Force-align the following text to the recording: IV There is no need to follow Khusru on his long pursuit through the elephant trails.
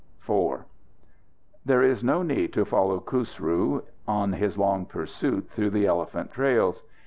IV 0.27 0.63
There 1.63 1.83
is 1.83 2.03
no 2.03 2.23
need 2.23 2.53
to 2.53 2.65
follow 2.65 2.99
Khusru 2.99 3.83
on 4.07 4.33
his 4.33 4.57
long 4.57 4.87
pursuit 4.87 5.47
through 5.51 5.69
the 5.69 5.85
elephant 5.85 6.31
trails. 6.31 6.81